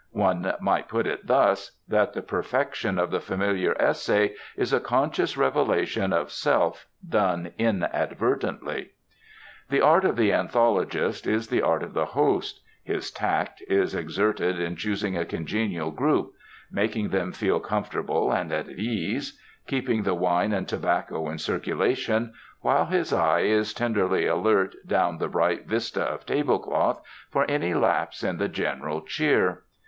One 0.17 0.51
might 0.59 0.87
put 0.87 1.05
it 1.05 1.27
thus: 1.27 1.73
that 1.87 2.13
the 2.13 2.23
perfection 2.23 2.97
of 2.97 3.11
the 3.11 3.19
familiar 3.19 3.75
essay 3.79 4.33
is 4.57 4.73
a 4.73 4.79
conscious 4.79 5.37
revelation 5.37 6.11
of 6.11 6.31
self 6.31 6.87
done 7.07 7.51
inadvertently. 7.59 8.93
The 9.69 9.81
art 9.81 10.03
of 10.03 10.15
the 10.15 10.31
anthologist 10.31 11.27
is 11.27 11.49
the 11.49 11.61
art 11.61 11.83
of 11.83 11.93
the 11.93 12.07
host: 12.17 12.61
his 12.83 13.11
tact 13.11 13.61
is 13.67 13.93
exerted 13.93 14.59
in 14.59 14.75
choosing 14.75 15.15
a 15.15 15.23
congenial 15.23 15.91
group; 15.91 16.33
making 16.71 17.09
them 17.09 17.31
feel 17.31 17.59
comfortable 17.59 18.31
and 18.31 18.51
at 18.51 18.69
ease; 18.69 19.39
keeping 19.67 20.01
the 20.01 20.15
wine 20.15 20.51
and 20.51 20.67
tobacco 20.67 21.29
in 21.29 21.37
circulation; 21.37 22.33
while 22.61 22.85
his 22.87 23.13
eye 23.13 23.41
is 23.41 23.71
tenderly 23.71 24.25
alert 24.25 24.73
down 24.83 25.19
the 25.19 25.27
bright 25.27 25.67
vista 25.67 26.01
of 26.01 26.25
tablecloth, 26.25 27.03
for 27.29 27.45
any 27.47 27.75
lapse 27.75 28.23
in 28.23 28.39
the 28.39 28.49
general 28.49 29.01
cheer. 29.03 29.61